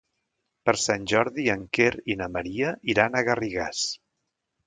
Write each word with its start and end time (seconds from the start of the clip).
Per 0.67 0.73
Sant 0.83 1.03
Jordi 1.11 1.45
en 1.57 1.65
Quer 1.79 1.91
i 2.13 2.17
na 2.23 2.29
Maria 2.37 2.73
iran 2.95 3.17
a 3.17 3.23
Garrigàs. 3.31 3.83